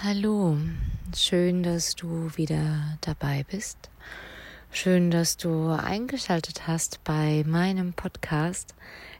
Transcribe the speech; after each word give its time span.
Hallo, 0.00 0.56
schön, 1.12 1.64
dass 1.64 1.96
du 1.96 2.30
wieder 2.36 2.96
dabei 3.00 3.44
bist. 3.50 3.90
Schön, 4.70 5.10
dass 5.10 5.36
du 5.36 5.70
eingeschaltet 5.70 6.68
hast 6.68 7.02
bei 7.02 7.42
meinem 7.44 7.94
Podcast 7.94 8.76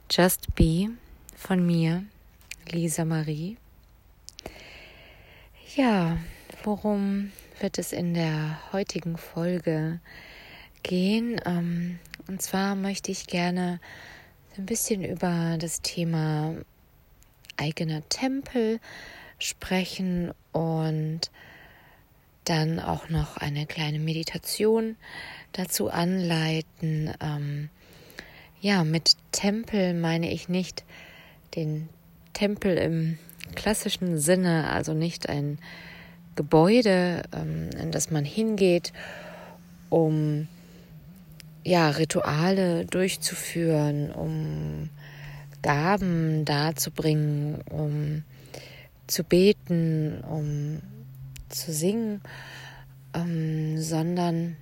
Just 0.09 0.55
Be 0.55 0.91
von 1.35 1.67
mir, 1.67 2.05
Lisa 2.71 3.05
Marie. 3.05 3.57
Ja, 5.75 6.17
worum 6.63 7.33
wird 7.59 7.79
es 7.79 7.93
in 7.93 8.15
der 8.15 8.61
heutigen 8.73 9.17
Folge 9.17 9.99
gehen? 10.85 11.41
Ähm, 11.45 11.99
und 12.29 12.41
zwar 12.41 12.77
möchte 12.77 13.11
ich 13.11 13.27
gerne 13.27 13.81
ein 14.57 14.67
bisschen 14.67 15.03
über 15.03 15.57
das 15.59 15.83
Thema 15.83 16.55
eigener 17.57 18.09
Tempel 18.09 18.79
sprechen 19.39 20.33
und 20.53 21.31
dann 22.45 22.81
auch 22.81 23.09
noch 23.09 23.37
eine 23.37 23.67
kleine 23.67 23.99
Meditation 23.99 24.97
dazu 25.53 25.91
anleiten. 25.91 27.13
Ähm, 27.21 27.69
ja, 28.61 28.85
mit 28.85 29.17
Tempel 29.33 29.95
meine 29.95 30.33
ich 30.33 30.49
nicht 30.49 30.85
den 31.55 31.89
Tempel 32.33 32.77
im 32.77 33.19
klassischen 33.55 34.19
Sinne, 34.19 34.71
also 34.71 34.95
nicht 34.95 35.29
ein 35.29 35.59
Gebäude, 36.37 37.23
ähm, 37.35 37.71
in 37.81 37.91
das 37.91 38.11
man 38.11 38.25
hingeht, 38.25 38.93
um 39.91 40.49
ja, 41.65 41.91
Rituale 41.91 42.87
durchzuführen, 42.87 44.11
um 44.11 44.89
Gaben 45.63 46.45
darzubringen, 46.45 47.61
um 47.71 48.23
zu 49.09 49.25
beten, 49.25 50.23
um 50.23 50.81
zu 51.49 51.73
singen, 51.73 52.21
ähm, 53.15 53.81
sondern 53.81 54.57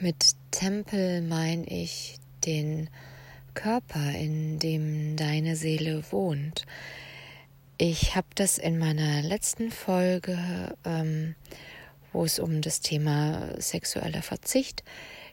mit 0.00 0.34
Tempel 0.50 1.22
meine 1.22 1.66
ich 1.66 2.18
den 2.44 2.90
Körper, 3.54 4.10
in 4.12 4.58
dem 4.58 5.16
deine 5.16 5.56
Seele 5.56 6.02
wohnt. 6.10 6.66
Ich 7.78 8.14
habe 8.16 8.28
das 8.34 8.58
in 8.58 8.78
meiner 8.78 9.22
letzten 9.22 9.70
Folge, 9.70 10.76
ähm, 10.84 11.34
wo 12.12 12.24
es 12.24 12.38
um 12.38 12.60
das 12.60 12.80
Thema 12.80 13.60
sexueller 13.60 14.22
Verzicht 14.22 14.82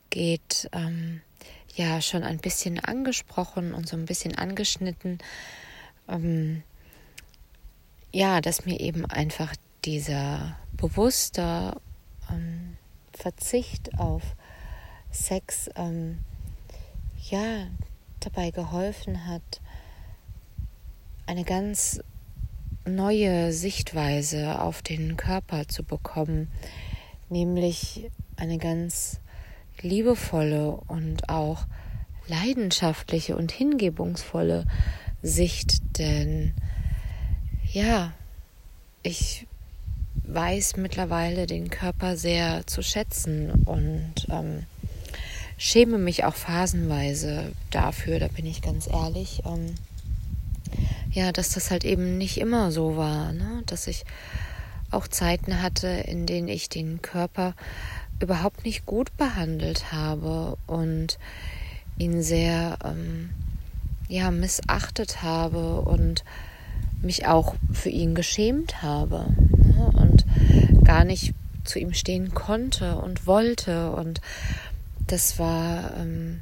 geht, 0.09 0.69
ähm, 0.71 1.21
ja 1.75 2.01
schon 2.01 2.23
ein 2.23 2.39
bisschen 2.39 2.79
angesprochen 2.79 3.73
und 3.73 3.87
so 3.87 3.95
ein 3.95 4.05
bisschen 4.05 4.35
angeschnitten. 4.35 5.19
Ähm, 6.07 6.63
ja, 8.11 8.41
dass 8.41 8.65
mir 8.65 8.79
eben 8.79 9.05
einfach 9.05 9.55
dieser 9.85 10.57
bewusste 10.73 11.79
ähm, 12.31 12.77
Verzicht 13.13 13.97
auf 13.97 14.23
Sex 15.11 15.69
ähm, 15.75 16.19
ja 17.29 17.67
dabei 18.19 18.51
geholfen 18.51 19.27
hat, 19.27 19.61
eine 21.25 21.43
ganz 21.43 22.01
neue 22.85 23.53
Sichtweise 23.53 24.61
auf 24.61 24.81
den 24.81 25.15
Körper 25.15 25.67
zu 25.67 25.83
bekommen, 25.83 26.51
nämlich 27.29 28.09
eine 28.35 28.57
ganz 28.57 29.19
liebevolle 29.81 30.71
und 30.71 31.29
auch 31.29 31.65
leidenschaftliche 32.27 33.35
und 33.35 33.51
hingebungsvolle 33.51 34.65
Sicht, 35.21 35.97
denn 35.97 36.53
ja, 37.71 38.13
ich 39.03 39.47
weiß 40.23 40.77
mittlerweile 40.77 41.47
den 41.47 41.69
Körper 41.69 42.17
sehr 42.17 42.65
zu 42.67 42.81
schätzen 42.83 43.51
und 43.65 44.13
ähm, 44.29 44.63
schäme 45.57 45.97
mich 45.97 46.23
auch 46.23 46.35
phasenweise 46.35 47.51
dafür, 47.71 48.19
da 48.19 48.27
bin 48.27 48.45
ich 48.45 48.61
ganz 48.61 48.87
ehrlich. 48.87 49.43
Ähm, 49.45 49.75
ja, 51.11 51.31
dass 51.31 51.49
das 51.49 51.71
halt 51.71 51.85
eben 51.85 52.17
nicht 52.17 52.37
immer 52.37 52.71
so 52.71 52.95
war, 52.95 53.33
ne? 53.33 53.63
dass 53.65 53.87
ich 53.87 54.05
auch 54.91 55.07
Zeiten 55.07 55.61
hatte, 55.61 55.87
in 55.87 56.25
denen 56.25 56.47
ich 56.47 56.69
den 56.69 57.01
Körper 57.01 57.55
überhaupt 58.19 58.65
nicht 58.65 58.85
gut 58.85 59.15
behandelt 59.17 59.91
habe 59.91 60.57
und 60.67 61.17
ihn 61.97 62.21
sehr 62.21 62.77
ähm, 62.83 63.29
ja 64.07 64.31
missachtet 64.31 65.21
habe 65.21 65.81
und 65.81 66.23
mich 67.01 67.25
auch 67.27 67.55
für 67.71 67.89
ihn 67.89 68.15
geschämt 68.15 68.81
habe 68.81 69.25
ne? 69.57 69.91
und 69.93 70.25
gar 70.83 71.03
nicht 71.03 71.33
zu 71.63 71.79
ihm 71.79 71.93
stehen 71.93 72.33
konnte 72.33 72.97
und 72.97 73.27
wollte. 73.27 73.91
Und 73.91 74.21
das 75.07 75.39
war 75.39 75.95
ähm, 75.97 76.41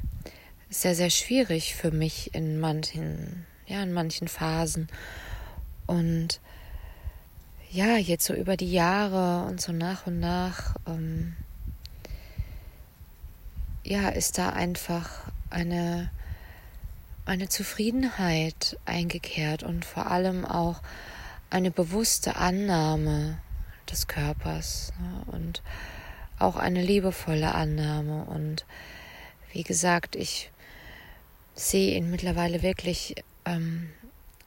sehr, 0.70 0.94
sehr 0.94 1.10
schwierig 1.10 1.74
für 1.74 1.90
mich 1.90 2.34
in 2.34 2.58
manchen, 2.58 3.46
ja, 3.66 3.82
in 3.82 3.92
manchen 3.92 4.28
Phasen. 4.28 4.88
Und 5.86 6.40
ja, 7.70 7.96
jetzt 7.96 8.24
so 8.24 8.34
über 8.34 8.56
die 8.56 8.72
Jahre 8.72 9.46
und 9.48 9.60
so 9.60 9.72
nach 9.72 10.06
und 10.06 10.20
nach, 10.20 10.76
ähm, 10.86 11.34
ja, 13.84 14.08
ist 14.08 14.38
da 14.38 14.50
einfach 14.50 15.30
eine 15.50 16.10
eine 17.28 17.48
Zufriedenheit 17.48 18.78
eingekehrt 18.84 19.62
und 19.62 19.84
vor 19.84 20.10
allem 20.10 20.44
auch 20.44 20.80
eine 21.50 21.70
bewusste 21.70 22.36
Annahme 22.36 23.38
des 23.90 24.06
Körpers 24.06 24.92
ne, 25.00 25.22
und 25.32 25.62
auch 26.38 26.56
eine 26.56 26.82
liebevolle 26.82 27.54
Annahme. 27.54 28.24
Und 28.24 28.64
wie 29.52 29.62
gesagt, 29.62 30.16
ich 30.16 30.50
sehe 31.54 31.96
ihn 31.96 32.10
mittlerweile 32.10 32.62
wirklich 32.62 33.16
ähm, 33.44 33.90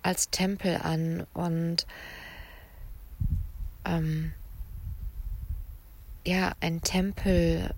als 0.04 0.30
Tempel 0.30 0.78
an 0.78 1.28
und 1.34 1.86
ähm, 3.86 4.32
ja, 6.26 6.54
ein 6.62 6.82
Tempel, 6.82 7.74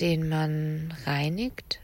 den 0.00 0.28
man 0.28 0.94
reinigt, 1.04 1.80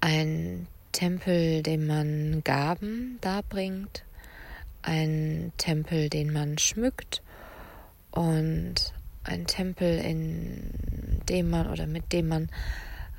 ein 0.00 0.66
Tempel, 0.92 1.62
dem 1.62 1.86
man 1.86 2.42
Gaben 2.44 3.18
darbringt, 3.20 4.04
ein 4.82 5.52
Tempel, 5.56 6.08
den 6.08 6.32
man 6.32 6.58
schmückt 6.58 7.22
und 8.10 8.92
ein 9.24 9.46
Tempel, 9.46 9.98
in 9.98 10.70
dem 11.28 11.50
man 11.50 11.70
oder 11.70 11.86
mit 11.86 12.12
dem 12.12 12.28
man 12.28 12.50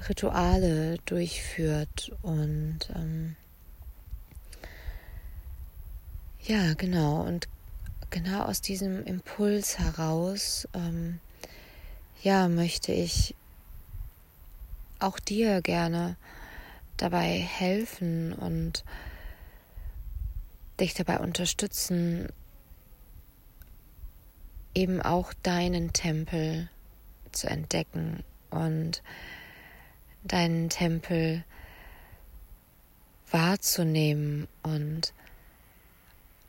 Rituale 0.09 0.97
durchführt 1.05 2.11
und 2.21 2.79
ähm, 2.95 3.35
ja, 6.43 6.73
genau. 6.73 7.21
Und 7.21 7.47
genau 8.09 8.43
aus 8.43 8.61
diesem 8.61 9.03
Impuls 9.05 9.77
heraus, 9.77 10.67
ähm, 10.73 11.19
ja, 12.23 12.47
möchte 12.47 12.91
ich 12.91 13.35
auch 14.99 15.19
dir 15.19 15.61
gerne 15.61 16.15
dabei 17.01 17.39
helfen 17.39 18.33
und 18.33 18.83
dich 20.79 20.93
dabei 20.93 21.19
unterstützen, 21.19 22.27
eben 24.73 25.01
auch 25.01 25.33
deinen 25.43 25.93
Tempel 25.93 26.69
zu 27.31 27.47
entdecken 27.47 28.23
und 28.49 29.01
deinen 30.23 30.69
Tempel 30.69 31.43
wahrzunehmen 33.31 34.47
und 34.61 35.13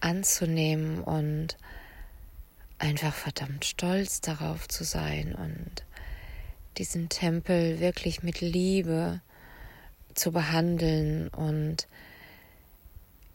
anzunehmen 0.01 1.03
und 1.03 1.57
einfach 2.79 3.15
verdammt 3.15 3.65
stolz 3.65 4.21
darauf 4.21 4.69
zu 4.69 4.85
sein 4.85 5.35
und 5.35 5.85
diesen 6.79 7.09
Tempel 7.09 7.81
wirklich 7.81 8.23
mit 8.23 8.41
Liebe 8.41 9.21
zu 10.15 10.33
behandeln 10.33 11.29
und 11.29 11.89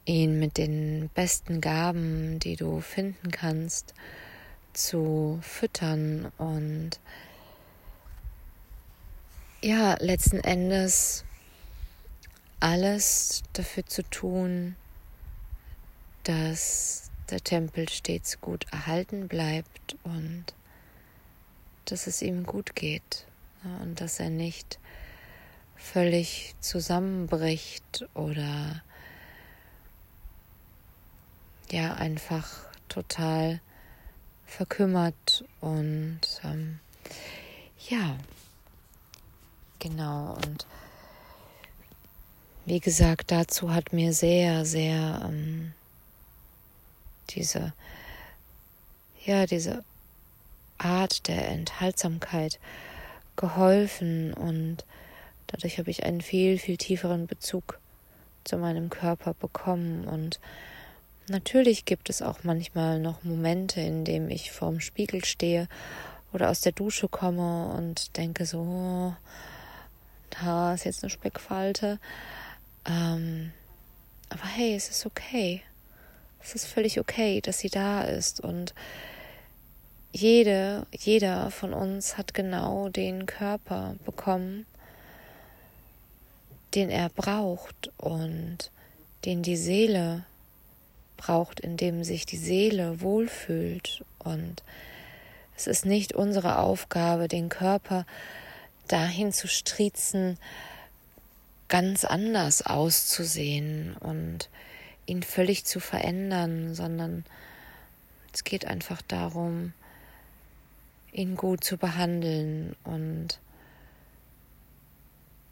ihn 0.05 0.39
mit 0.39 0.57
den 0.57 1.09
besten 1.13 1.61
Gaben, 1.61 2.39
die 2.39 2.55
du 2.55 2.81
finden 2.81 3.31
kannst, 3.31 3.93
zu 4.73 5.39
füttern 5.41 6.31
und 6.37 6.99
ja, 9.61 9.97
letzten 9.99 10.39
Endes 10.39 11.25
alles 12.59 13.43
dafür 13.53 13.85
zu 13.85 14.03
tun, 14.03 14.75
dass 16.23 17.11
der 17.29 17.41
Tempel 17.41 17.89
stets 17.89 18.39
gut 18.39 18.65
erhalten 18.71 19.27
bleibt 19.27 19.97
und 20.03 20.45
dass 21.85 22.07
es 22.07 22.21
ihm 22.21 22.45
gut 22.45 22.75
geht 22.75 23.25
und 23.81 23.99
dass 23.99 24.19
er 24.19 24.29
nicht 24.29 24.79
völlig 25.77 26.55
zusammenbricht 26.59 28.07
oder 28.13 28.81
ja 31.71 31.93
einfach 31.95 32.47
total 32.89 33.59
verkümmert 34.45 35.43
und 35.61 36.21
ähm, 36.43 36.79
ja, 37.89 38.17
genau. 39.79 40.33
Und 40.45 40.65
wie 42.65 42.79
gesagt, 42.79 43.31
dazu 43.31 43.73
hat 43.73 43.93
mir 43.93 44.13
sehr, 44.13 44.65
sehr 44.65 45.21
ähm, 45.25 45.73
diese, 47.29 47.73
ja, 49.25 49.45
diese 49.45 49.83
Art 50.77 51.27
der 51.27 51.49
Enthaltsamkeit 51.49 52.59
geholfen 53.35 54.33
und 54.33 54.85
dadurch 55.47 55.77
habe 55.79 55.89
ich 55.89 56.03
einen 56.03 56.21
viel, 56.21 56.57
viel 56.57 56.77
tieferen 56.77 57.27
Bezug 57.27 57.79
zu 58.43 58.57
meinem 58.57 58.89
Körper 58.89 59.33
bekommen. 59.33 60.07
Und 60.07 60.39
natürlich 61.27 61.85
gibt 61.85 62.09
es 62.09 62.21
auch 62.21 62.39
manchmal 62.43 62.99
noch 62.99 63.23
Momente, 63.23 63.81
in 63.81 64.05
denen 64.05 64.29
ich 64.29 64.51
vorm 64.51 64.79
Spiegel 64.79 65.25
stehe 65.25 65.67
oder 66.33 66.49
aus 66.49 66.61
der 66.61 66.71
Dusche 66.71 67.07
komme 67.07 67.69
und 67.69 68.17
denke 68.17 68.45
so, 68.45 68.59
oh, 68.59 69.13
da 70.29 70.73
ist 70.73 70.85
jetzt 70.85 71.03
eine 71.03 71.09
Speckfalte. 71.09 71.99
Ähm, 72.85 73.51
aber 74.29 74.45
hey, 74.45 74.75
es 74.75 74.89
ist 74.89 75.05
okay. 75.05 75.61
Es 76.41 76.55
ist 76.55 76.65
völlig 76.65 76.99
okay, 76.99 77.41
dass 77.41 77.59
sie 77.59 77.69
da 77.69 78.03
ist. 78.03 78.39
Und 78.39 78.73
jede, 80.11 80.85
jeder 80.91 81.51
von 81.51 81.73
uns 81.73 82.17
hat 82.17 82.33
genau 82.33 82.89
den 82.89 83.25
Körper 83.25 83.95
bekommen, 84.05 84.65
den 86.75 86.89
er 86.89 87.09
braucht 87.09 87.91
und 87.97 88.71
den 89.25 89.43
die 89.43 89.57
Seele 89.57 90.25
braucht, 91.17 91.59
in 91.59 91.77
dem 91.77 92.03
sich 92.03 92.25
die 92.25 92.37
Seele 92.37 93.01
wohlfühlt. 93.01 94.03
Und 94.19 94.63
es 95.55 95.67
ist 95.67 95.85
nicht 95.85 96.13
unsere 96.13 96.59
Aufgabe, 96.59 97.27
den 97.27 97.49
Körper 97.49 98.05
dahin 98.87 99.33
zu 99.33 99.47
striezen, 99.47 100.37
ganz 101.67 102.05
anders 102.05 102.61
auszusehen 102.61 103.97
und 103.97 104.49
ihn 105.05 105.23
völlig 105.23 105.65
zu 105.65 105.79
verändern, 105.79 106.75
sondern 106.75 107.25
es 108.33 108.43
geht 108.43 108.65
einfach 108.65 109.01
darum, 109.01 109.73
ihn 111.11 111.35
gut 111.35 111.63
zu 111.63 111.77
behandeln 111.77 112.75
und 112.83 113.39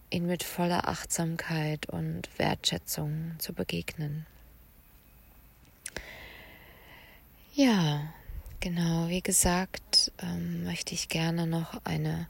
ihn 0.09 0.27
mit 0.27 0.43
voller 0.43 0.87
Achtsamkeit 0.87 1.87
und 1.87 2.29
Wertschätzung 2.37 3.35
zu 3.39 3.53
begegnen. 3.53 4.25
Ja, 7.53 8.13
genau, 8.59 9.07
wie 9.07 9.21
gesagt, 9.21 10.11
ähm, 10.21 10.65
möchte 10.65 10.93
ich 10.93 11.07
gerne 11.07 11.47
noch 11.47 11.85
eine 11.85 12.27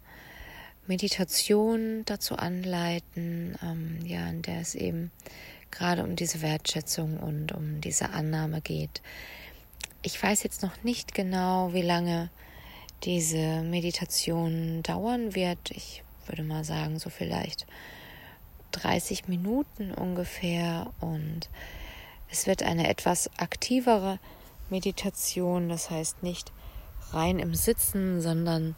Meditation 0.88 2.04
dazu 2.06 2.36
anleiten, 2.36 3.58
ähm, 3.64 4.00
ja, 4.06 4.28
in 4.30 4.44
der 4.44 4.62
es 4.62 4.76
eben 4.76 5.12
gerade 5.72 6.04
um 6.04 6.16
diese 6.16 6.42
Wertschätzung 6.42 7.18
und 7.18 7.52
um 7.52 7.82
diese 7.82 8.12
Annahme 8.12 8.62
geht. 8.62 9.02
Ich 10.04 10.22
weiß 10.22 10.44
jetzt 10.44 10.62
noch 10.62 10.84
nicht 10.84 11.16
genau, 11.16 11.74
wie 11.74 11.82
lange 11.82 12.30
diese 13.04 13.62
Meditation 13.64 14.84
dauern 14.84 15.36
wird. 15.36 15.72
Ich 15.72 16.04
würde 16.28 16.44
mal 16.44 16.64
sagen, 16.64 17.00
so 17.00 17.10
vielleicht 17.10 17.66
30 18.72 19.28
Minuten 19.28 19.92
ungefähr 19.94 20.92
und 21.00 21.50
es 22.30 22.48
wird 22.48 22.64
eine 22.64 22.90
etwas 22.90 23.30
aktivere 23.38 24.20
Meditation, 24.70 25.70
das 25.70 25.90
heißt 25.90 26.24
nicht 26.24 26.52
rein 27.12 27.40
im 27.40 27.54
Sitzen, 27.56 28.22
sondern 28.22 28.76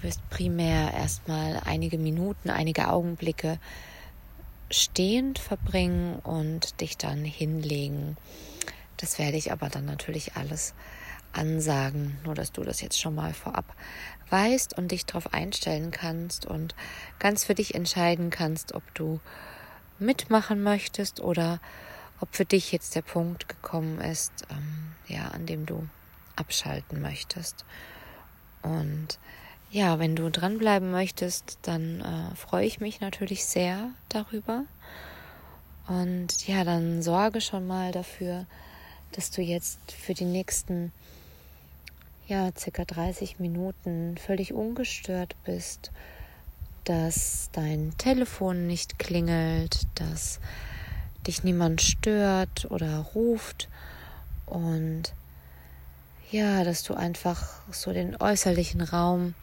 Du 0.00 0.06
wirst 0.06 0.28
primär 0.30 0.94
erstmal 0.94 1.60
einige 1.66 1.98
Minuten, 1.98 2.48
einige 2.48 2.88
Augenblicke 2.88 3.58
stehend 4.70 5.38
verbringen 5.38 6.18
und 6.20 6.80
dich 6.80 6.96
dann 6.96 7.22
hinlegen. 7.24 8.16
Das 8.96 9.18
werde 9.18 9.36
ich 9.36 9.52
aber 9.52 9.68
dann 9.68 9.84
natürlich 9.84 10.36
alles 10.36 10.74
ansagen, 11.32 12.18
nur 12.24 12.34
dass 12.34 12.52
du 12.52 12.62
das 12.62 12.80
jetzt 12.80 13.00
schon 13.00 13.14
mal 13.14 13.32
vorab 13.34 13.64
weißt 14.30 14.76
und 14.76 14.92
dich 14.92 15.06
darauf 15.06 15.32
einstellen 15.32 15.90
kannst 15.90 16.46
und 16.46 16.74
ganz 17.18 17.44
für 17.44 17.54
dich 17.54 17.74
entscheiden 17.74 18.30
kannst, 18.30 18.74
ob 18.74 18.82
du 18.94 19.20
mitmachen 19.98 20.62
möchtest 20.62 21.20
oder 21.20 21.60
ob 22.20 22.34
für 22.34 22.44
dich 22.44 22.72
jetzt 22.72 22.94
der 22.94 23.02
Punkt 23.02 23.48
gekommen 23.48 24.00
ist, 24.00 24.32
ähm, 24.50 24.92
ja, 25.08 25.28
an 25.28 25.46
dem 25.46 25.66
du 25.66 25.88
abschalten 26.36 27.00
möchtest. 27.00 27.64
Und 28.62 29.18
ja, 29.70 29.98
wenn 29.98 30.16
du 30.16 30.30
dranbleiben 30.30 30.90
möchtest, 30.90 31.58
dann 31.62 32.00
äh, 32.00 32.34
freue 32.36 32.66
ich 32.66 32.80
mich 32.80 33.00
natürlich 33.00 33.44
sehr 33.44 33.90
darüber. 34.08 34.64
Und 35.86 36.46
ja, 36.46 36.64
dann 36.64 37.02
sorge 37.02 37.40
schon 37.40 37.66
mal 37.66 37.92
dafür, 37.92 38.46
dass 39.12 39.30
du 39.30 39.42
jetzt 39.42 39.92
für 39.92 40.14
die 40.14 40.24
nächsten 40.24 40.92
ja, 42.30 42.50
circa 42.56 42.84
30 42.84 43.40
Minuten 43.40 44.16
völlig 44.16 44.54
ungestört 44.54 45.34
bist, 45.44 45.90
dass 46.84 47.50
dein 47.52 47.92
Telefon 47.98 48.68
nicht 48.68 49.00
klingelt, 49.00 49.88
dass 49.96 50.38
dich 51.26 51.42
niemand 51.42 51.82
stört 51.82 52.70
oder 52.70 52.98
ruft 52.98 53.68
und 54.46 55.12
ja, 56.30 56.62
dass 56.62 56.84
du 56.84 56.94
einfach 56.94 57.62
so 57.72 57.92
den 57.92 58.16
äußerlichen 58.16 58.80
Raum 58.80 59.34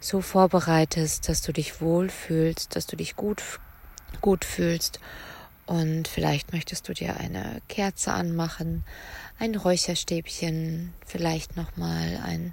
so 0.00 0.22
vorbereitest, 0.22 1.28
dass 1.28 1.42
du 1.42 1.52
dich 1.52 1.82
wohlfühlst, 1.82 2.74
dass 2.74 2.86
du 2.86 2.96
dich 2.96 3.16
gut, 3.16 3.42
gut 4.22 4.46
fühlst. 4.46 4.98
Und 5.66 6.08
vielleicht 6.08 6.52
möchtest 6.52 6.88
du 6.88 6.94
dir 6.94 7.16
eine 7.16 7.62
Kerze 7.68 8.12
anmachen, 8.12 8.84
ein 9.38 9.54
Räucherstäbchen, 9.54 10.92
vielleicht 11.06 11.56
nochmal 11.56 12.20
ein 12.24 12.52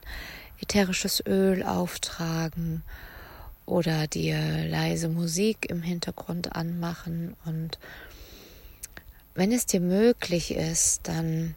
ätherisches 0.61 1.21
Öl 1.25 1.63
auftragen 1.63 2.83
oder 3.65 4.07
dir 4.07 4.39
leise 4.67 5.09
Musik 5.09 5.69
im 5.69 5.81
Hintergrund 5.81 6.55
anmachen. 6.55 7.35
Und 7.45 7.79
wenn 9.35 9.51
es 9.51 9.65
dir 9.65 9.81
möglich 9.81 10.51
ist, 10.51 11.07
dann 11.07 11.55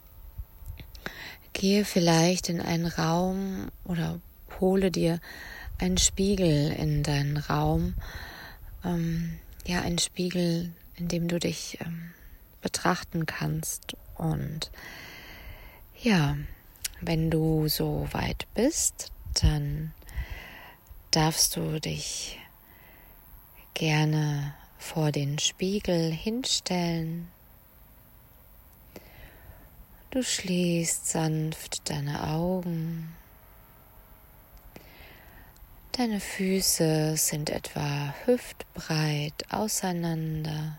Gehe 1.55 1.85
vielleicht 1.85 2.49
in 2.49 2.61
einen 2.61 2.87
Raum 2.87 3.69
oder 3.85 4.21
hole 4.61 4.91
dir 4.91 5.21
einen 5.79 5.99
Spiegel 5.99 6.73
in 6.73 7.05
deinen 7.05 7.37
Raum. 7.37 7.95
Ähm, 8.85 9.39
ja, 9.65 9.81
einen 9.81 9.99
Spiegel, 9.99 10.73
in 10.97 11.09
dem 11.09 11.29
du 11.29 11.39
dich 11.39 11.79
ähm, 11.81 12.13
betrachten 12.63 13.27
kannst. 13.27 13.97
Und 14.17 14.71
ja, 16.01 16.37
wenn 17.01 17.31
du 17.31 17.69
so 17.69 18.09
weit 18.13 18.47
bist, 18.55 19.13
dann 19.41 19.93
darfst 21.11 21.57
du 21.57 21.81
dich 21.81 22.39
gerne 23.75 24.55
vor 24.79 25.13
den 25.13 25.39
Spiegel 25.39 26.13
hinstellen 26.13 27.29
Du 30.15 30.23
schließt 30.23 31.09
sanft 31.09 31.91
deine 31.91 32.29
Augen. 32.29 33.13
Deine 35.91 36.21
Füße 36.21 37.17
sind 37.17 37.51
etwa 37.51 38.15
hüftbreit 38.25 39.45
auseinander. 39.51 40.79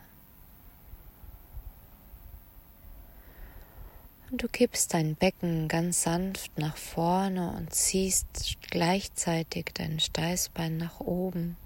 Und 4.32 4.42
du 4.42 4.48
kippst 4.48 4.94
dein 4.94 5.16
Becken 5.16 5.68
ganz 5.68 6.04
sanft 6.04 6.58
nach 6.58 6.78
vorne 6.78 7.52
und 7.56 7.74
ziehst 7.74 8.58
gleichzeitig 8.72 9.72
dein 9.74 10.00
Steißbein 10.00 10.78
nach 10.78 11.00
oben. 11.00 11.58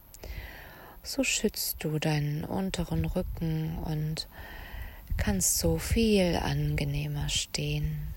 So 1.04 1.24
schützt 1.24 1.84
du 1.84 2.00
deinen 2.00 2.44
unteren 2.44 3.06
Rücken 3.06 3.78
und 3.80 4.28
kannst 5.18 5.58
so 5.58 5.78
viel 5.78 6.36
angenehmer 6.36 7.30
stehen. 7.30 8.08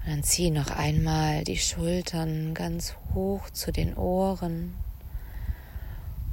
Und 0.00 0.08
dann 0.08 0.22
zieh 0.22 0.50
noch 0.50 0.70
einmal 0.70 1.44
die 1.44 1.58
Schultern 1.58 2.54
ganz 2.54 2.94
hoch 3.14 3.50
zu 3.50 3.70
den 3.70 3.94
Ohren 3.96 4.74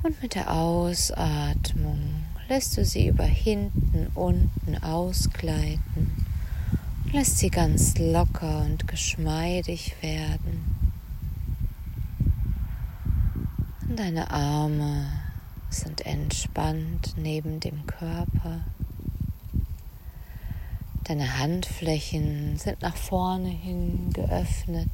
und 0.03 0.21
mit 0.21 0.35
der 0.35 0.51
Ausatmung 0.53 2.24
lässt 2.47 2.77
du 2.77 2.85
sie 2.85 3.07
über 3.07 3.25
hinten 3.25 4.07
unten 4.13 4.77
ausgleiten 4.83 6.25
lässt 7.15 7.37
sie 7.37 7.49
ganz 7.49 7.97
locker 7.97 8.65
und 8.65 8.89
geschmeidig 8.89 9.95
werden. 10.01 10.75
Und 13.87 13.97
deine 13.97 14.31
Arme 14.31 15.07
sind 15.69 16.05
entspannt 16.05 17.13
neben 17.15 17.61
dem 17.61 17.85
Körper. 17.85 18.65
Deine 21.05 21.37
Handflächen 21.39 22.57
sind 22.57 22.81
nach 22.81 22.97
vorne 22.97 23.47
hin 23.49 24.09
geöffnet, 24.11 24.89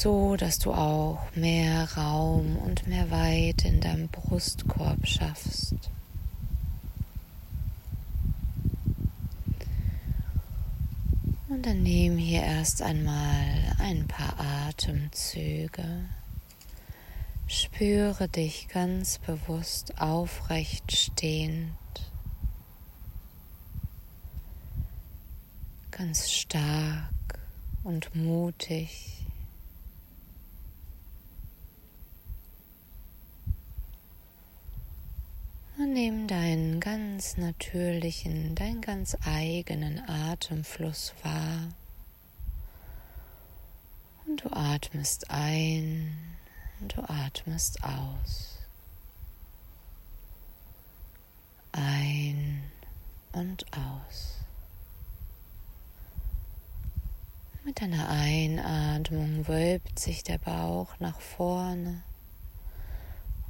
so 0.00 0.36
dass 0.36 0.58
du 0.58 0.72
auch 0.72 1.18
mehr 1.34 1.90
Raum 1.96 2.56
und 2.56 2.86
mehr 2.86 3.10
Weite 3.10 3.68
in 3.68 3.80
deinem 3.80 4.08
Brustkorb 4.08 5.06
schaffst. 5.06 5.74
Und 11.48 11.64
dann 11.64 11.82
nehmen 11.82 12.18
hier 12.18 12.42
erst 12.42 12.82
einmal 12.82 13.74
ein 13.78 14.06
paar 14.06 14.34
Atemzüge. 14.68 16.04
Spüre 17.46 18.28
dich 18.28 18.68
ganz 18.68 19.18
bewusst 19.18 20.00
aufrecht 20.00 20.92
stehend. 20.92 21.72
ganz 25.96 26.30
stark 26.30 27.40
und 27.82 28.14
mutig. 28.14 29.25
Und 35.78 35.92
nimm 35.92 36.26
deinen 36.26 36.80
ganz 36.80 37.36
natürlichen, 37.36 38.54
deinen 38.54 38.80
ganz 38.80 39.14
eigenen 39.26 40.00
Atemfluss 40.08 41.12
wahr. 41.22 41.68
Und 44.26 44.42
du 44.42 44.50
atmest 44.52 45.30
ein 45.30 46.16
und 46.80 46.96
du 46.96 47.02
atmest 47.02 47.84
aus. 47.84 48.58
Ein 51.72 52.62
und 53.32 53.66
aus. 53.72 54.36
Mit 57.64 57.82
deiner 57.82 58.08
Einatmung 58.08 59.46
wölbt 59.46 59.98
sich 59.98 60.22
der 60.22 60.38
Bauch 60.38 60.98
nach 61.00 61.20
vorne 61.20 62.02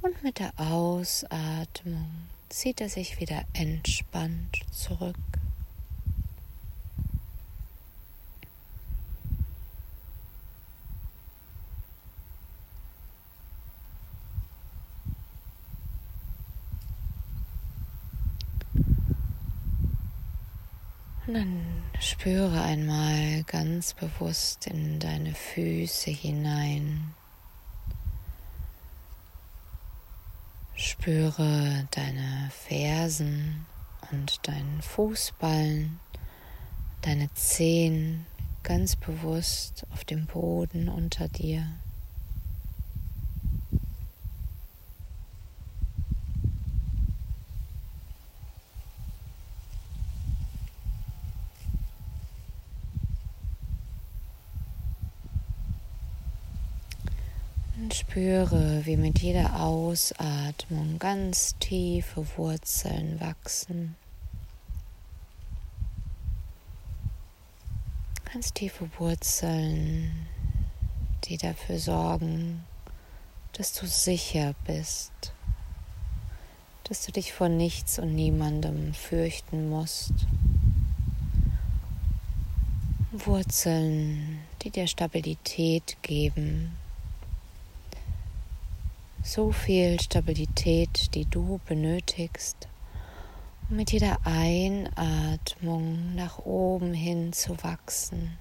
und 0.01 0.23
mit 0.23 0.39
der 0.39 0.51
Ausatmung 0.57 2.27
zieht 2.49 2.81
er 2.81 2.89
sich 2.89 3.19
wieder 3.19 3.43
entspannt 3.53 4.59
zurück. 4.71 5.15
Und 21.27 21.33
dann 21.33 21.83
spüre 21.99 22.61
einmal 22.61 23.43
ganz 23.43 23.93
bewusst 23.93 24.67
in 24.67 24.99
deine 24.99 25.33
Füße 25.33 26.09
hinein. 26.09 27.13
Spüre 30.79 31.87
deine 31.89 32.51
Fersen 32.51 33.65
und 34.11 34.47
deinen 34.47 34.79
Fußballen, 34.83 35.99
deine 37.01 37.33
Zehen 37.33 38.27
ganz 38.61 38.95
bewusst 38.95 39.87
auf 39.91 40.05
dem 40.05 40.27
Boden 40.27 40.87
unter 40.87 41.29
dir. 41.29 41.65
Und 57.87 57.93
spüre, 57.93 58.85
wie 58.85 58.97
mit 58.97 59.19
jeder 59.19 59.61
Ausatmung 59.61 60.99
ganz 60.99 61.55
tiefe 61.57 62.27
Wurzeln 62.35 63.21
wachsen. 63.21 63.95
Ganz 68.33 68.51
tiefe 68.51 68.89
Wurzeln, 68.97 70.27
die 71.23 71.37
dafür 71.37 71.79
sorgen, 71.79 72.65
dass 73.53 73.71
du 73.71 73.87
sicher 73.87 74.53
bist, 74.65 75.31
dass 76.83 77.05
du 77.05 77.13
dich 77.13 77.31
vor 77.31 77.47
nichts 77.47 77.99
und 77.99 78.13
niemandem 78.15 78.93
fürchten 78.93 79.69
musst. 79.69 80.11
Wurzeln, 83.13 84.39
die 84.61 84.71
dir 84.71 84.87
Stabilität 84.87 85.95
geben, 86.01 86.75
so 89.23 89.51
viel 89.51 89.99
Stabilität, 89.99 91.13
die 91.15 91.25
du 91.25 91.59
benötigst, 91.65 92.67
um 93.69 93.77
mit 93.77 93.91
jeder 93.91 94.17
Einatmung 94.23 96.15
nach 96.15 96.39
oben 96.39 96.93
hin 96.93 97.33
zu 97.33 97.61
wachsen. 97.63 98.37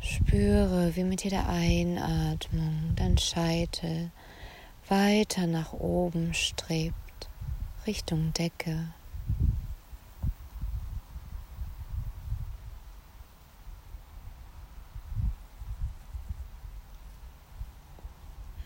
Spüre, 0.00 0.94
wie 0.94 1.04
mit 1.04 1.24
jeder 1.24 1.48
Einatmung 1.48 2.92
dein 2.96 3.18
Scheitel 3.18 4.10
weiter 4.88 5.46
nach 5.46 5.72
oben 5.72 6.32
strebt, 6.34 7.28
Richtung 7.86 8.32
Decke. 8.32 8.88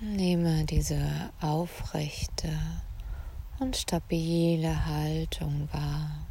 Nehme 0.02 0.59
diese 0.70 1.32
aufrechte 1.40 2.56
und 3.58 3.76
stabile 3.76 4.86
Haltung 4.86 5.68
wahr. 5.72 6.26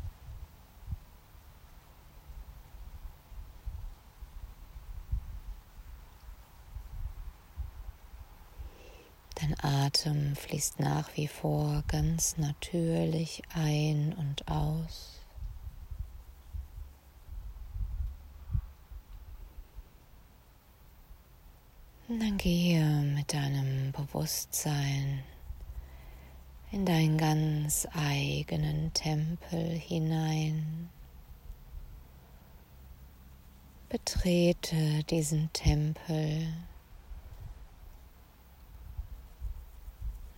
Dein 9.35 9.55
Atem 9.61 10.35
fließt 10.35 10.79
nach 10.79 11.15
wie 11.15 11.27
vor 11.27 11.83
ganz 11.87 12.37
natürlich 12.37 13.41
ein 13.53 14.13
und 14.13 14.47
aus. 14.47 15.18
Und 22.09 22.19
dann 22.21 22.37
gehe 22.37 22.83
mit 22.83 23.33
deinem 23.35 23.91
Bewusstsein 23.91 25.23
in 26.71 26.83
deinen 26.83 27.19
ganz 27.19 27.87
eigenen 27.93 28.91
Tempel 28.95 29.77
hinein. 29.77 30.89
Betrete 33.89 35.03
diesen 35.03 35.53
Tempel 35.53 36.47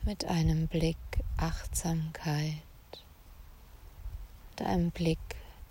mit 0.03 0.25
einem 0.25 0.67
Blick 0.67 0.97
Achtsamkeit, 1.37 2.63
mit 4.49 4.67
einem 4.67 4.91
Blick 4.91 5.19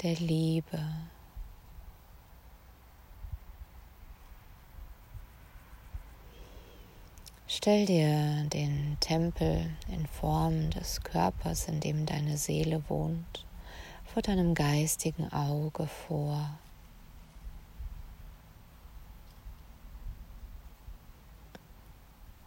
der 0.03 0.15
Liebe. 0.15 0.81
Stell 7.63 7.85
dir 7.85 8.45
den 8.49 8.97
Tempel 9.01 9.69
in 9.89 10.07
Form 10.07 10.71
des 10.71 11.03
Körpers, 11.03 11.69
in 11.69 11.81
dem 11.81 12.07
deine 12.07 12.39
Seele 12.39 12.83
wohnt, 12.89 13.45
vor 14.07 14.23
deinem 14.23 14.55
geistigen 14.55 15.31
Auge 15.31 15.87
vor. 15.87 16.59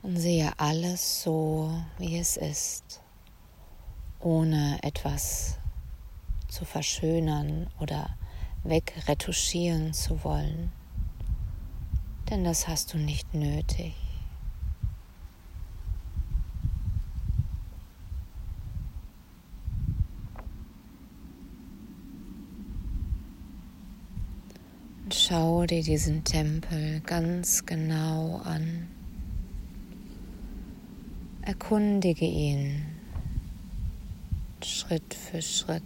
Und 0.02 0.18
sehe 0.18 0.52
alles 0.58 1.22
so, 1.22 1.72
wie 2.00 2.18
es 2.18 2.36
ist, 2.36 3.00
ohne 4.20 4.80
etwas 4.82 5.60
zu 6.48 6.66
verschönern 6.66 7.70
oder 7.80 8.18
wegretuschieren 8.64 9.94
zu 9.94 10.24
wollen. 10.24 10.72
Denn 12.32 12.44
das 12.44 12.68
hast 12.68 12.96
du 12.96 12.98
nicht 12.98 13.36
nötig. 13.36 14.03
Schau 25.34 25.66
dir 25.66 25.82
diesen 25.82 26.24
Tempel 26.24 27.00
ganz 27.00 27.66
genau 27.66 28.40
an. 28.44 28.88
Erkundige 31.42 32.26
ihn. 32.26 32.86
Schritt 34.64 35.16
für 35.16 35.42
Schritt. 35.42 35.82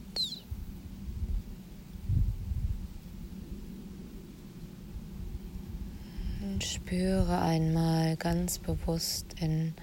Und 6.41 6.61
spüre 6.61 7.39
einmal 7.39 8.17
ganz 8.17 8.59
bewusst 8.59 9.27
in 9.39 9.73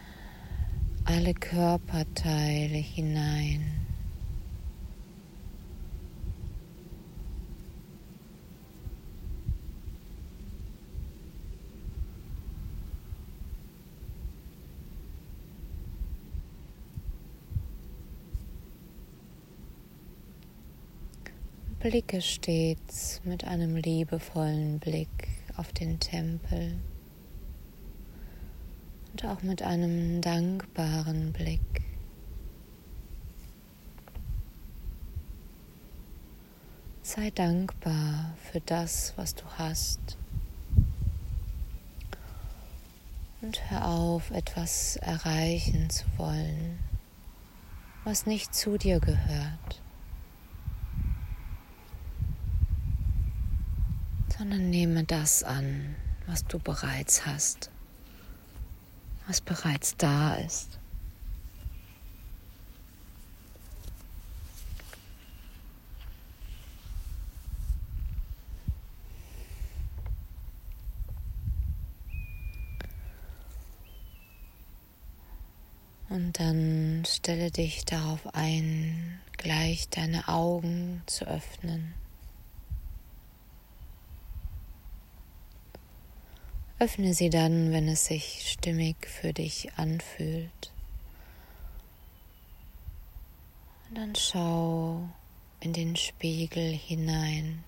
alle 1.06 1.32
Körperteile 1.32 2.76
hinein. 2.76 3.83
Blicke 21.84 22.22
stets 22.22 23.20
mit 23.24 23.44
einem 23.44 23.76
liebevollen 23.76 24.78
Blick 24.78 25.28
auf 25.58 25.70
den 25.70 26.00
Tempel 26.00 26.76
und 29.12 29.26
auch 29.26 29.42
mit 29.42 29.60
einem 29.60 30.22
dankbaren 30.22 31.34
Blick. 31.34 31.60
Sei 37.02 37.28
dankbar 37.28 38.34
für 38.50 38.60
das, 38.60 39.12
was 39.16 39.34
du 39.34 39.44
hast. 39.58 40.16
Und 43.42 43.70
hör 43.70 43.88
auf, 43.88 44.30
etwas 44.30 44.96
erreichen 44.96 45.90
zu 45.90 46.06
wollen, 46.16 46.78
was 48.04 48.24
nicht 48.24 48.54
zu 48.54 48.78
dir 48.78 49.00
gehört. 49.00 49.83
Sondern 54.36 54.70
nehme 54.70 55.04
das 55.04 55.44
an, 55.44 55.94
was 56.26 56.44
du 56.46 56.58
bereits 56.58 57.24
hast, 57.26 57.70
was 59.26 59.40
bereits 59.40 59.96
da 59.96 60.34
ist. 60.34 60.78
Und 76.08 76.38
dann 76.38 77.04
stelle 77.06 77.50
dich 77.50 77.84
darauf 77.84 78.34
ein, 78.34 79.20
gleich 79.36 79.88
deine 79.88 80.28
Augen 80.28 81.02
zu 81.06 81.26
öffnen. 81.26 81.92
Öffne 86.84 87.14
sie 87.14 87.30
dann, 87.30 87.72
wenn 87.72 87.88
es 87.88 88.04
sich 88.04 88.44
stimmig 88.46 89.06
für 89.06 89.32
dich 89.32 89.72
anfühlt. 89.76 90.70
Und 93.88 93.96
dann 93.96 94.14
schau 94.14 95.08
in 95.60 95.72
den 95.72 95.96
Spiegel 95.96 96.74
hinein. 96.74 97.64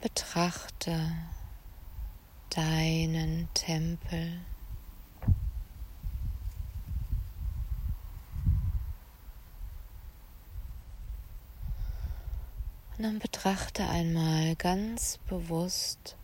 Betrachte 0.00 1.12
deinen 2.50 3.48
Tempel. 3.54 4.40
Und 12.98 13.04
dann 13.04 13.20
betrachte 13.20 13.88
einmal 13.88 14.56
ganz 14.56 15.20
bewusst 15.28 16.16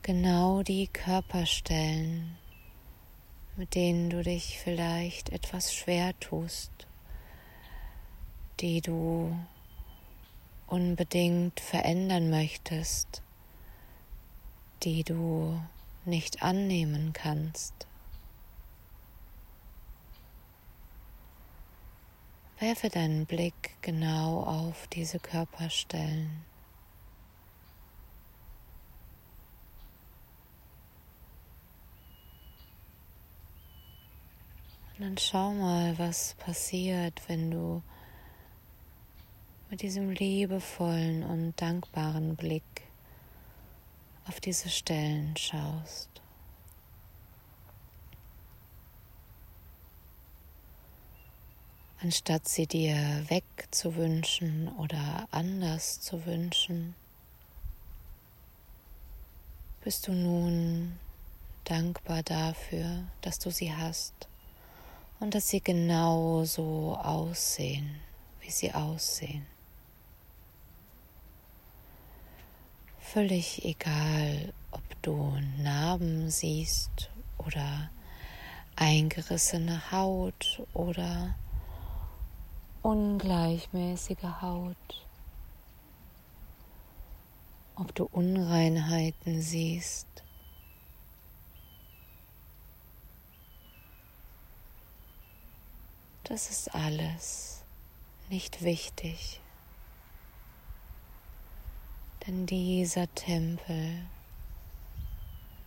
genau 0.00 0.62
die 0.62 0.86
Körperstellen, 0.86 2.38
mit 3.56 3.74
denen 3.74 4.08
du 4.08 4.22
dich 4.22 4.58
vielleicht 4.60 5.28
etwas 5.28 5.74
schwer 5.74 6.18
tust, 6.20 6.70
die 8.60 8.80
du 8.80 9.36
unbedingt 10.68 11.60
verändern 11.60 12.30
möchtest, 12.30 13.20
die 14.84 15.04
du 15.04 15.60
nicht 16.06 16.42
annehmen 16.42 17.12
kannst. 17.12 17.86
Werfe 22.62 22.90
deinen 22.90 23.26
Blick 23.26 23.70
genau 23.82 24.44
auf 24.44 24.86
diese 24.86 25.18
Körperstellen. 25.18 26.44
Und 34.94 35.00
dann 35.00 35.18
schau 35.18 35.54
mal, 35.54 35.98
was 35.98 36.34
passiert, 36.34 37.20
wenn 37.26 37.50
du 37.50 37.82
mit 39.68 39.82
diesem 39.82 40.10
liebevollen 40.10 41.24
und 41.24 41.60
dankbaren 41.60 42.36
Blick 42.36 42.62
auf 44.28 44.38
diese 44.38 44.68
Stellen 44.68 45.36
schaust. 45.36 46.21
Anstatt 52.02 52.48
sie 52.48 52.66
dir 52.66 53.24
wegzuwünschen 53.28 54.68
oder 54.76 55.28
anders 55.30 56.00
zu 56.00 56.26
wünschen, 56.26 56.96
bist 59.84 60.08
du 60.08 60.12
nun 60.12 60.98
dankbar 61.64 62.24
dafür, 62.24 63.04
dass 63.20 63.38
du 63.38 63.50
sie 63.50 63.72
hast 63.72 64.14
und 65.20 65.34
dass 65.34 65.48
sie 65.48 65.60
genau 65.60 66.44
so 66.44 66.98
aussehen, 67.00 68.00
wie 68.40 68.50
sie 68.50 68.72
aussehen. 68.72 69.46
Völlig 72.98 73.64
egal, 73.64 74.52
ob 74.72 74.82
du 75.02 75.38
Narben 75.58 76.30
siehst 76.30 77.10
oder 77.38 77.90
eingerissene 78.74 79.92
Haut 79.92 80.62
oder 80.72 81.36
ungleichmäßige 82.82 84.40
Haut, 84.40 85.06
ob 87.76 87.94
du 87.94 88.08
Unreinheiten 88.10 89.40
siehst. 89.40 90.06
Das 96.24 96.50
ist 96.50 96.74
alles 96.74 97.62
nicht 98.30 98.62
wichtig, 98.62 99.40
denn 102.26 102.46
dieser 102.46 103.12
Tempel 103.14 104.06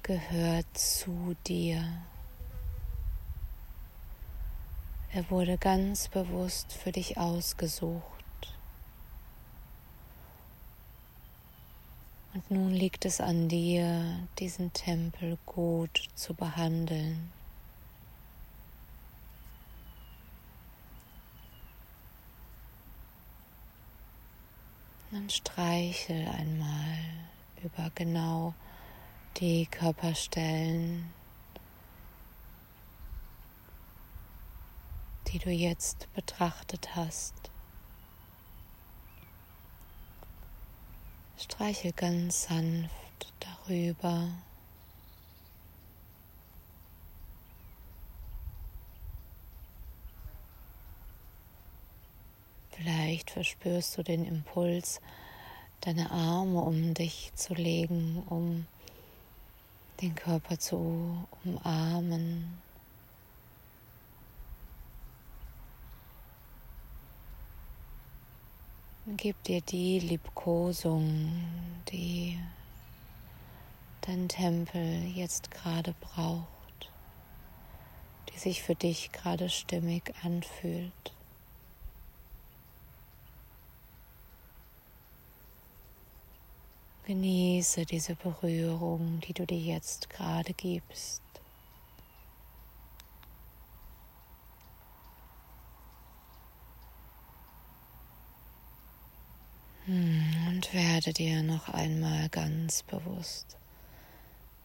gehört 0.02 0.78
zu 0.78 1.36
dir. 1.46 1.84
Er 5.16 5.32
wurde 5.32 5.58
ganz 5.58 6.10
bewusst 6.10 6.74
für 6.74 6.92
dich 6.92 7.18
ausgesucht. 7.18 8.04
Und 12.34 12.52
nun 12.52 12.72
liegt 12.72 13.06
es 13.06 13.22
an 13.22 13.48
dir, 13.48 14.28
diesen 14.40 14.74
Tempel 14.74 15.38
gut 15.46 16.10
zu 16.16 16.34
behandeln. 16.34 17.32
Dann 25.12 25.30
streichel 25.30 26.28
einmal 26.28 27.00
über 27.64 27.90
genau 27.96 28.54
die 29.38 29.66
Körperstellen, 29.68 31.15
die 35.36 35.40
du 35.40 35.50
jetzt 35.50 36.08
betrachtet 36.14 36.96
hast. 36.96 37.34
Streiche 41.38 41.92
ganz 41.92 42.44
sanft 42.44 43.34
darüber. 43.42 44.30
Vielleicht 52.70 53.30
verspürst 53.30 53.98
du 53.98 54.04
den 54.04 54.24
Impuls, 54.24 55.02
deine 55.82 56.12
Arme 56.12 56.62
um 56.62 56.94
dich 56.94 57.34
zu 57.36 57.54
legen, 57.56 58.24
um 58.30 58.68
den 60.00 60.16
Körper 60.16 60.58
zu 60.58 61.28
umarmen 61.44 62.65
Gib 69.08 69.44
dir 69.44 69.62
die 69.62 70.00
Liebkosung, 70.00 71.32
die 71.92 72.40
dein 74.02 74.28
Tempel 74.28 75.06
jetzt 75.14 75.52
gerade 75.52 75.94
braucht, 76.02 76.90
die 78.34 78.40
sich 78.40 78.64
für 78.64 78.74
dich 78.74 79.12
gerade 79.12 79.48
stimmig 79.50 80.12
anfühlt. 80.24 81.14
Genieße 87.06 87.86
diese 87.86 88.16
Berührung, 88.16 89.20
die 89.20 89.34
du 89.34 89.46
dir 89.46 89.60
jetzt 89.60 90.10
gerade 90.10 90.54
gibst. 90.54 91.22
Und 99.88 100.74
werde 100.74 101.14
dir 101.14 101.44
noch 101.44 101.70
einmal 101.70 102.30
ganz 102.30 102.82
bewusst, 102.84 103.58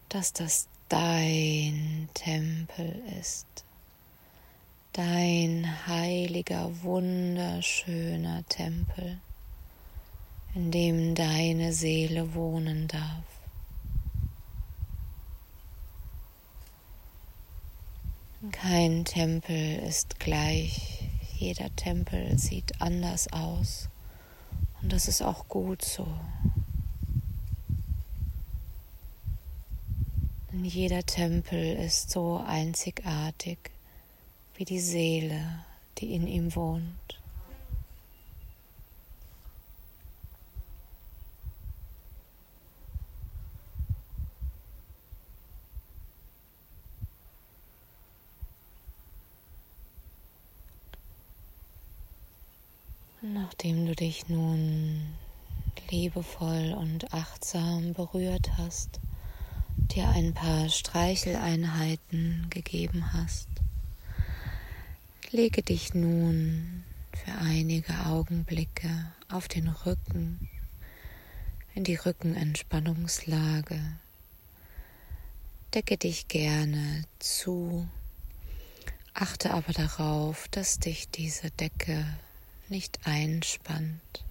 dass 0.09 0.33
das 0.33 0.67
dein 0.89 2.09
Tempel 2.13 3.01
ist, 3.19 3.45
dein 4.93 5.67
heiliger, 5.87 6.69
wunderschöner 6.81 8.43
Tempel, 8.49 9.19
in 10.55 10.71
dem 10.71 11.15
deine 11.15 11.71
Seele 11.71 12.33
wohnen 12.33 12.87
darf. 12.87 13.23
Kein 18.51 19.05
Tempel 19.05 19.79
ist 19.87 20.19
gleich, 20.19 21.07
jeder 21.37 21.73
Tempel 21.75 22.39
sieht 22.39 22.81
anders 22.81 23.31
aus. 23.31 23.87
Und 24.81 24.91
das 24.91 25.07
ist 25.07 25.21
auch 25.21 25.47
gut 25.47 25.83
so. 25.83 26.07
Denn 30.51 30.65
jeder 30.65 31.03
Tempel 31.03 31.75
ist 31.75 32.09
so 32.11 32.43
einzigartig 32.45 33.57
wie 34.55 34.65
die 34.65 34.79
Seele, 34.79 35.63
die 35.97 36.13
in 36.13 36.27
ihm 36.27 36.55
wohnt. 36.55 37.00
Nachdem 53.23 53.85
du 53.85 53.93
dich 53.93 54.29
nun 54.29 55.13
liebevoll 55.91 56.73
und 56.73 57.13
achtsam 57.13 57.93
berührt 57.93 58.57
hast, 58.57 58.99
dir 59.77 60.09
ein 60.09 60.33
paar 60.33 60.69
Streicheleinheiten 60.69 62.47
gegeben 62.49 63.13
hast, 63.13 63.47
lege 65.29 65.61
dich 65.61 65.93
nun 65.93 66.83
für 67.13 67.33
einige 67.33 67.93
Augenblicke 68.07 68.89
auf 69.29 69.47
den 69.47 69.67
Rücken, 69.67 70.49
in 71.75 71.83
die 71.83 71.97
Rückenentspannungslage. 71.97 73.79
Decke 75.75 75.97
dich 75.97 76.27
gerne 76.27 77.03
zu, 77.19 77.87
achte 79.13 79.53
aber 79.53 79.73
darauf, 79.73 80.47
dass 80.47 80.79
dich 80.79 81.07
diese 81.11 81.51
Decke 81.51 82.03
nicht 82.71 82.99
einspannt. 83.05 84.23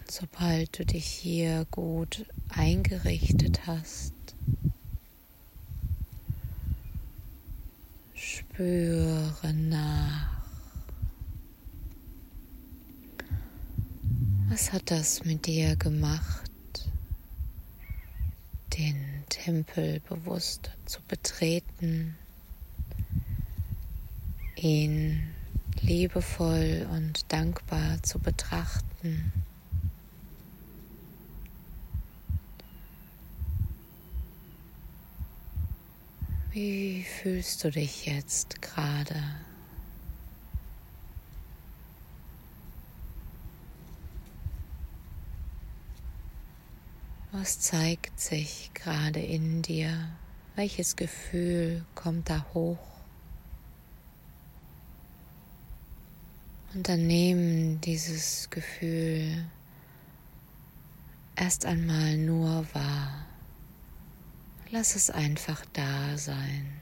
Und 0.00 0.10
sobald 0.10 0.78
du 0.78 0.84
dich 0.84 1.06
hier 1.06 1.66
gut 1.70 2.26
eingerichtet 2.48 3.66
hast, 3.66 4.14
spüre 8.14 9.54
nach. 9.54 10.40
Was 14.48 14.72
hat 14.72 14.90
das 14.90 15.24
mit 15.24 15.46
dir 15.46 15.76
gemacht? 15.76 16.50
den 18.80 19.19
Tempel 19.30 20.00
bewusst 20.00 20.70
zu 20.84 21.00
betreten, 21.08 22.16
ihn 24.56 25.30
liebevoll 25.80 26.86
und 26.92 27.32
dankbar 27.32 28.02
zu 28.02 28.18
betrachten. 28.18 29.32
Wie 36.52 37.04
fühlst 37.04 37.64
du 37.64 37.70
dich 37.70 38.04
jetzt 38.06 38.60
gerade? 38.60 39.22
Was 47.32 47.60
zeigt 47.60 48.18
sich 48.18 48.72
gerade 48.74 49.20
in 49.20 49.62
dir? 49.62 50.10
Welches 50.56 50.96
Gefühl 50.96 51.84
kommt 51.94 52.28
da 52.28 52.44
hoch? 52.54 52.78
Und 56.74 56.88
dann 56.88 57.06
nehmen 57.06 57.80
dieses 57.82 58.50
Gefühl 58.50 59.44
erst 61.36 61.66
einmal 61.66 62.16
nur 62.16 62.66
wahr. 62.74 63.26
Lass 64.72 64.96
es 64.96 65.08
einfach 65.08 65.64
da 65.72 66.18
sein. 66.18 66.80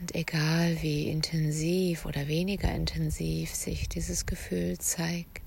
Und 0.00 0.14
egal 0.14 0.80
wie 0.80 1.08
intensiv 1.10 2.06
oder 2.06 2.26
weniger 2.26 2.74
intensiv 2.74 3.54
sich 3.54 3.86
dieses 3.86 4.24
Gefühl 4.24 4.78
zeigt, 4.78 5.42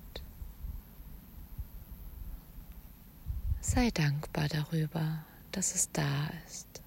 sei 3.61 3.89
dankbar 3.91 4.47
darüber, 4.49 5.25
dass 5.51 5.73
es 5.73 5.91
da 5.91 6.29
ist. 6.47 6.82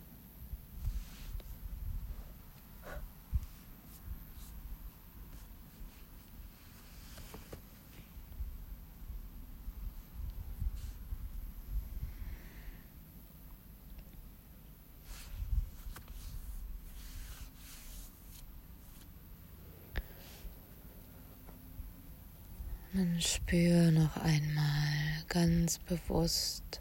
Spür 23.20 23.90
noch 23.92 24.16
einmal 24.16 25.22
ganz 25.28 25.78
bewusst 25.78 26.80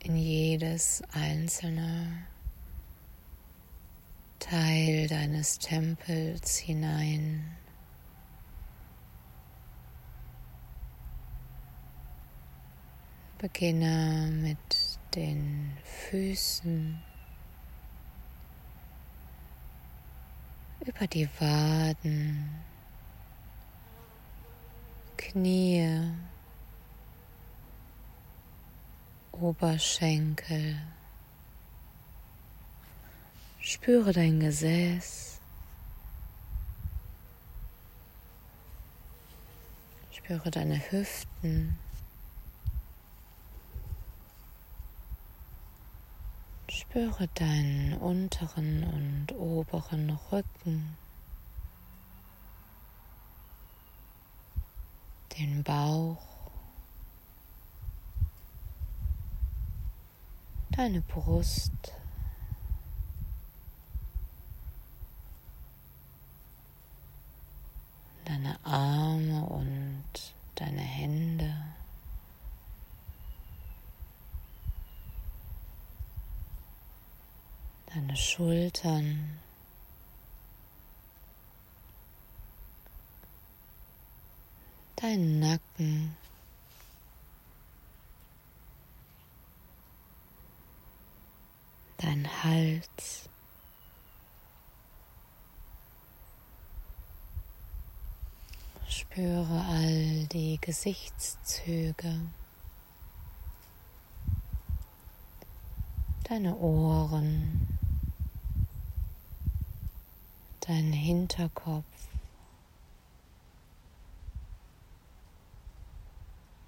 in 0.00 0.16
jedes 0.16 1.02
einzelne 1.12 2.26
Teil 4.38 5.06
deines 5.06 5.58
Tempels 5.58 6.56
hinein. 6.58 7.56
Beginne 13.38 14.28
mit 14.32 14.98
den 15.14 15.76
Füßen 15.84 17.00
über 20.84 21.06
die 21.06 21.28
Waden 21.38 22.71
Knie, 25.22 25.88
Oberschenkel. 29.30 30.76
Spüre 33.60 34.12
dein 34.12 34.40
Gesäß. 34.40 35.38
Spüre 40.10 40.50
deine 40.50 40.78
Hüften. 40.90 41.78
Spüre 46.68 47.28
deinen 47.28 47.94
unteren 47.94 48.82
und 48.82 49.38
oberen 49.38 50.18
Rücken. 50.32 51.01
Den 55.38 55.62
Bauch, 55.62 56.18
deine 60.70 61.00
Brust, 61.00 61.72
deine 68.24 68.56
Arme 68.64 69.44
und 69.44 70.04
deine 70.54 70.80
Hände. 70.80 71.54
Deine 77.94 78.16
Schultern. 78.16 79.41
Deinen 85.02 85.40
Nacken. 85.40 86.16
Dein 91.96 92.28
Hals. 92.44 93.28
Spüre 98.88 99.64
all 99.68 100.26
die 100.26 100.58
Gesichtszüge, 100.60 102.20
deine 106.28 106.54
Ohren, 106.54 107.76
deinen 110.60 110.92
Hinterkopf 110.92 111.84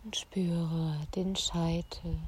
und 0.05 0.17
spüre 0.17 1.01
den 1.15 1.35
Scheitel. 1.35 2.19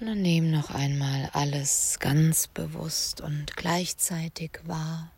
Und 0.00 0.06
dann 0.06 0.22
nimm 0.22 0.50
noch 0.50 0.70
einmal 0.70 1.30
alles 1.32 1.98
ganz 2.00 2.48
bewusst 2.48 3.20
und 3.20 3.56
gleichzeitig 3.56 4.58
wahr. 4.64 5.12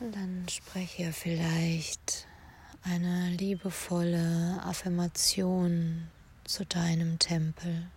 Und 0.00 0.16
dann 0.16 0.39
spreche 0.54 1.12
vielleicht 1.12 2.26
eine 2.82 3.30
liebevolle 3.30 4.60
Affirmation 4.64 6.08
zu 6.44 6.64
deinem 6.64 7.18
Tempel. 7.18 7.88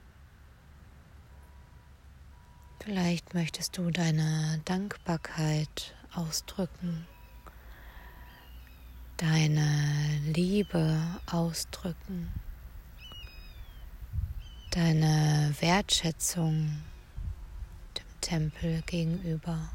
Vielleicht 2.79 3.33
möchtest 3.33 3.77
du 3.77 3.89
deine 3.91 4.61
Dankbarkeit 4.65 5.95
ausdrücken, 6.13 7.07
deine 9.17 10.19
Liebe 10.25 10.99
ausdrücken, 11.25 12.31
deine 14.71 15.55
Wertschätzung 15.59 16.83
dem 17.97 18.21
Tempel 18.21 18.81
gegenüber, 18.81 19.69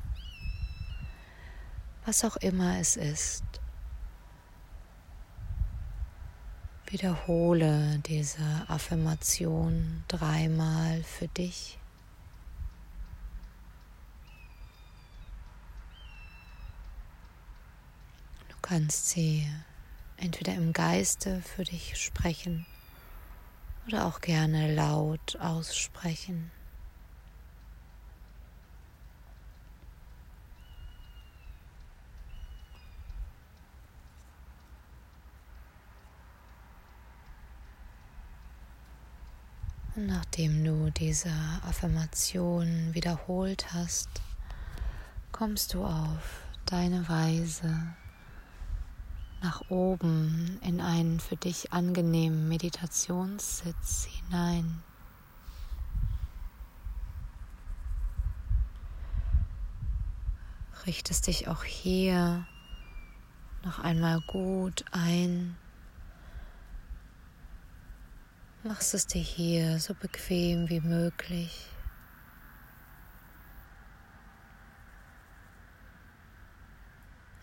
was 2.09 2.25
auch 2.25 2.37
immer 2.37 2.79
es 2.79 2.97
ist. 2.97 3.45
Wiederhole 6.87 7.99
diese 7.99 8.65
Affirmation 8.67 10.05
dreimal 10.09 11.03
für 11.05 11.29
dich. 11.29 11.79
kannst 18.63 19.09
sie 19.09 19.49
entweder 20.19 20.55
im 20.55 20.75
Geiste 20.75 21.41
für 21.41 21.65
dich 21.65 21.97
sprechen 21.97 22.67
oder 23.87 24.05
auch 24.05 24.21
gerne 24.21 24.75
laut 24.75 25.37
aussprechen. 25.41 26.51
Und 39.99 40.07
nachdem 40.07 40.63
du 40.63 40.93
diese 40.93 41.33
Affirmation 41.67 42.95
wiederholt 42.95 43.75
hast, 43.75 44.09
kommst 45.33 45.75
du 45.75 45.85
auf 45.85 46.43
deine 46.67 47.09
Weise 47.09 47.97
nach 49.43 49.69
oben 49.71 50.61
in 50.63 50.81
einen 50.81 51.19
für 51.19 51.35
dich 51.35 51.73
angenehmen 51.73 52.47
Meditationssitz 52.47 54.07
hinein. 54.07 54.85
Richtest 60.87 61.27
dich 61.27 61.49
auch 61.49 61.65
hier 61.65 62.47
noch 63.65 63.81
einmal 63.81 64.21
gut 64.29 64.85
ein. 64.93 65.57
Machst 68.69 68.93
es 68.93 69.07
dir 69.07 69.23
hier 69.23 69.79
so 69.79 69.95
bequem 69.95 70.69
wie 70.69 70.83
möglich. 70.83 71.71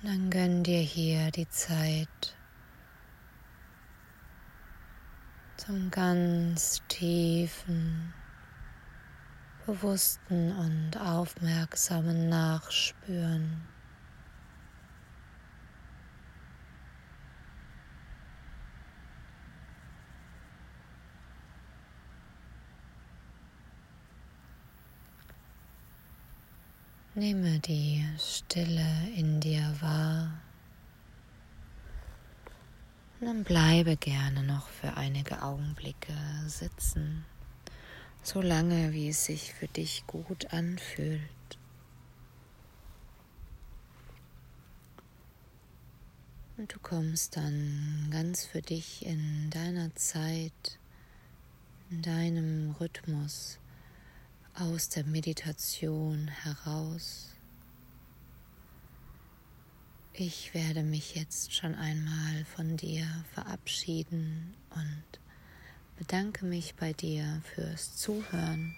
Dann 0.04 0.30
gönn 0.30 0.62
dir 0.62 0.82
hier 0.82 1.32
die 1.32 1.50
Zeit 1.50 2.38
zum 5.58 5.90
ganz 5.90 6.84
tiefen, 6.90 8.14
bewussten 9.66 10.52
und 10.52 10.96
aufmerksamen 10.96 12.30
Nachspüren. 12.30 13.75
Nehme 27.17 27.62
die 27.62 28.06
Stille 28.19 28.86
in 29.15 29.39
dir 29.39 29.73
wahr. 29.80 30.34
Und 33.17 33.28
dann 33.28 33.45
bleibe 33.45 33.95
gerne 33.95 34.43
noch 34.43 34.67
für 34.67 34.97
einige 34.97 35.41
Augenblicke 35.41 36.13
sitzen, 36.47 37.23
so 38.21 38.41
lange 38.41 38.91
wie 38.91 39.08
es 39.08 39.23
sich 39.23 39.54
für 39.54 39.69
dich 39.69 40.06
gut 40.08 40.51
anfühlt. 40.51 41.21
Und 46.58 46.75
du 46.75 46.80
kommst 46.80 47.38
dann 47.38 48.10
ganz 48.12 48.43
für 48.43 48.62
dich 48.62 49.06
in 49.06 49.49
deiner 49.51 49.95
Zeit, 49.95 50.80
in 51.89 52.01
deinem 52.01 52.75
Rhythmus 52.78 53.58
aus 54.58 54.89
der 54.89 55.04
Meditation 55.04 56.30
heraus. 56.30 57.30
Ich 60.13 60.54
werde 60.54 60.84
mich 60.84 61.15
jetzt 61.15 61.54
schon 61.54 61.76
einmal 61.76 62.46
von 62.56 62.78
dir 62.78 63.06
verabschieden 63.34 64.54
und 64.70 65.04
bedanke 65.98 66.46
mich 66.46 66.76
bei 66.76 66.94
dir 66.94 67.41
fürs 67.54 67.98
Zuhören, 67.98 68.76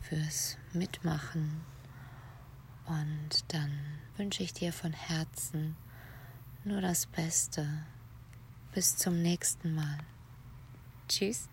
fürs 0.00 0.56
Mitmachen 0.72 1.60
und 2.86 3.44
dann 3.48 3.70
wünsche 4.16 4.42
ich 4.42 4.54
dir 4.54 4.72
von 4.72 4.92
Herzen 4.92 5.76
nur 6.64 6.80
das 6.80 7.06
Beste. 7.06 7.68
Bis 8.72 8.96
zum 8.96 9.20
nächsten 9.20 9.74
Mal. 9.74 9.98
Tschüss. 11.08 11.48